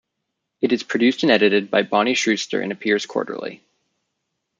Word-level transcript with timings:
It 0.61 0.73
is 0.73 0.81
produced 0.81 1.21
and 1.21 1.31
edited 1.31 1.69
by 1.69 1.83
Bonnie 1.83 2.15
Schuster 2.15 2.59
and 2.59 2.71
appears 2.71 3.05
quarterly. 3.05 3.63